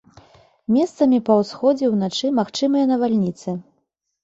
Месцамі 0.77 1.19
па 1.27 1.33
ўсходзе 1.41 1.85
ўначы 1.93 2.33
магчымыя 2.41 2.91
навальніцы. 2.95 3.49